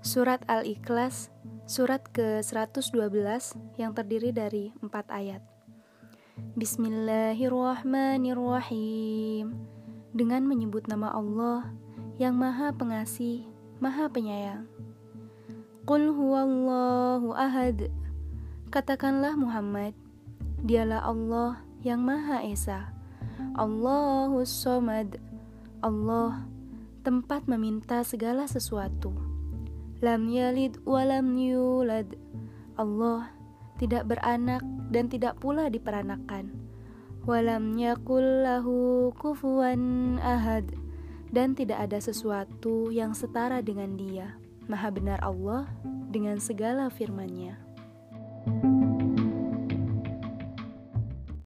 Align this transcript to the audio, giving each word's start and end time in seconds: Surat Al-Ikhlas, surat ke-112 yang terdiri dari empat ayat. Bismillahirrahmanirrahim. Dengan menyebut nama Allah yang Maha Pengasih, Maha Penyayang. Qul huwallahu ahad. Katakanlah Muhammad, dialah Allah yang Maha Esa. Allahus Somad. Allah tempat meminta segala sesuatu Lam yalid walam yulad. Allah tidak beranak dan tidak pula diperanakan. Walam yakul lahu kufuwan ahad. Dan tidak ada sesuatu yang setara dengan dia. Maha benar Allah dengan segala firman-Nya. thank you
Surat 0.00 0.40
Al-Ikhlas, 0.48 1.28
surat 1.68 2.00
ke-112 2.16 2.88
yang 3.76 3.92
terdiri 3.92 4.32
dari 4.32 4.72
empat 4.80 5.04
ayat. 5.12 5.44
Bismillahirrahmanirrahim. 6.56 9.52
Dengan 10.16 10.48
menyebut 10.48 10.88
nama 10.88 11.12
Allah 11.12 11.68
yang 12.16 12.32
Maha 12.32 12.72
Pengasih, 12.72 13.44
Maha 13.76 14.08
Penyayang. 14.08 14.64
Qul 15.84 16.16
huwallahu 16.16 17.36
ahad. 17.36 17.92
Katakanlah 18.72 19.36
Muhammad, 19.36 19.92
dialah 20.64 21.04
Allah 21.04 21.60
yang 21.84 22.00
Maha 22.00 22.40
Esa. 22.48 22.96
Allahus 23.52 24.48
Somad. 24.48 25.20
Allah 25.84 26.48
tempat 27.04 27.44
meminta 27.44 28.00
segala 28.00 28.48
sesuatu 28.48 29.29
Lam 30.00 30.32
yalid 30.32 30.80
walam 30.88 31.36
yulad. 31.36 32.16
Allah 32.80 33.28
tidak 33.76 34.08
beranak 34.08 34.64
dan 34.88 35.12
tidak 35.12 35.36
pula 35.40 35.68
diperanakan. 35.68 36.56
Walam 37.28 37.76
yakul 37.76 38.44
lahu 38.44 39.12
kufuwan 39.20 40.16
ahad. 40.24 40.72
Dan 41.30 41.54
tidak 41.54 41.86
ada 41.86 42.00
sesuatu 42.00 42.90
yang 42.90 43.14
setara 43.14 43.62
dengan 43.62 43.94
dia. 43.94 44.34
Maha 44.66 44.90
benar 44.90 45.20
Allah 45.22 45.68
dengan 46.10 46.42
segala 46.42 46.90
firman-Nya. 46.90 47.54
thank 48.40 48.64
you 48.64 48.89